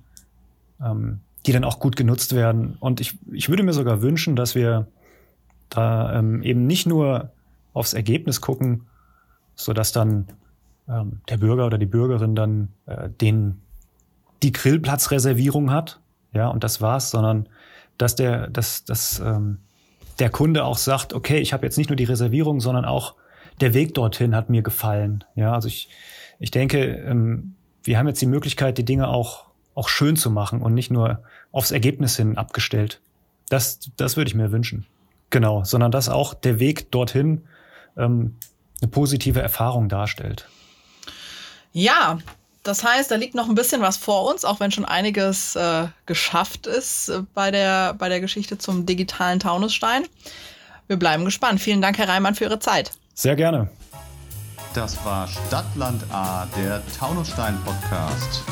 ähm, 0.81 1.21
die 1.45 1.51
dann 1.51 1.63
auch 1.63 1.79
gut 1.79 1.95
genutzt 1.95 2.35
werden. 2.35 2.77
Und 2.79 3.01
ich, 3.01 3.17
ich 3.31 3.49
würde 3.49 3.63
mir 3.63 3.73
sogar 3.73 4.01
wünschen, 4.01 4.35
dass 4.35 4.55
wir 4.55 4.87
da 5.69 6.17
ähm, 6.17 6.41
eben 6.43 6.67
nicht 6.67 6.85
nur 6.87 7.31
aufs 7.73 7.93
Ergebnis 7.93 8.41
gucken, 8.41 8.87
so 9.55 9.73
dass 9.73 9.91
dann 9.91 10.27
ähm, 10.87 11.21
der 11.29 11.37
Bürger 11.37 11.65
oder 11.65 11.77
die 11.77 11.85
Bürgerin 11.85 12.35
dann 12.35 12.69
äh, 12.85 13.09
den, 13.09 13.61
die 14.43 14.51
Grillplatzreservierung 14.51 15.71
hat, 15.71 15.99
ja, 16.33 16.47
und 16.47 16.63
das 16.63 16.81
war's, 16.81 17.11
sondern 17.11 17.49
dass 17.97 18.15
der, 18.15 18.49
dass, 18.49 18.85
dass 18.85 19.19
ähm, 19.19 19.59
der 20.19 20.29
Kunde 20.29 20.63
auch 20.65 20.77
sagt, 20.77 21.13
okay, 21.13 21.39
ich 21.39 21.53
habe 21.53 21.65
jetzt 21.65 21.77
nicht 21.77 21.89
nur 21.89 21.95
die 21.95 22.03
Reservierung, 22.03 22.59
sondern 22.59 22.85
auch 22.85 23.15
der 23.61 23.73
Weg 23.73 23.93
dorthin 23.93 24.35
hat 24.35 24.49
mir 24.49 24.61
gefallen. 24.61 25.23
Ja, 25.35 25.53
also 25.53 25.67
ich, 25.67 25.89
ich 26.39 26.51
denke, 26.51 26.79
ähm, 26.79 27.55
wir 27.83 27.97
haben 27.97 28.07
jetzt 28.07 28.21
die 28.21 28.27
Möglichkeit, 28.27 28.77
die 28.77 28.85
Dinge 28.85 29.07
auch, 29.07 29.45
auch 29.73 29.89
schön 29.89 30.15
zu 30.15 30.29
machen 30.29 30.61
und 30.61 30.73
nicht 30.73 30.91
nur 30.91 31.23
aufs 31.51 31.71
Ergebnis 31.71 32.17
hin 32.17 32.37
abgestellt. 32.37 33.01
Das, 33.49 33.79
das 33.97 34.17
würde 34.17 34.29
ich 34.29 34.35
mir 34.35 34.51
wünschen. 34.51 34.85
Genau, 35.29 35.63
sondern 35.63 35.91
dass 35.91 36.09
auch 36.09 36.33
der 36.33 36.59
Weg 36.59 36.91
dorthin 36.91 37.43
ähm, 37.97 38.35
eine 38.81 38.89
positive 38.89 39.41
Erfahrung 39.41 39.89
darstellt. 39.89 40.47
Ja, 41.73 42.19
das 42.67 42.83
heißt, 42.83 43.09
da 43.09 43.15
liegt 43.15 43.33
noch 43.33 43.47
ein 43.47 43.55
bisschen 43.55 43.81
was 43.81 43.97
vor 43.97 44.29
uns, 44.29 44.43
auch 44.43 44.59
wenn 44.59 44.71
schon 44.71 44.85
einiges 44.85 45.55
äh, 45.55 45.87
geschafft 46.05 46.67
ist 46.67 47.09
äh, 47.09 47.21
bei, 47.33 47.49
der, 47.49 47.93
bei 47.93 48.09
der 48.09 48.19
Geschichte 48.19 48.57
zum 48.57 48.85
digitalen 48.85 49.39
Taunusstein. 49.39 50.03
Wir 50.87 50.97
bleiben 50.97 51.25
gespannt. 51.25 51.61
Vielen 51.61 51.81
Dank, 51.81 51.97
Herr 51.97 52.09
Reimann, 52.09 52.35
für 52.35 52.45
Ihre 52.45 52.59
Zeit. 52.59 52.91
Sehr 53.13 53.35
gerne. 53.35 53.69
Das 54.73 55.03
war 55.05 55.27
Stadtland 55.27 56.03
A, 56.11 56.47
der 56.57 56.83
Taunusstein-Podcast. 56.99 58.43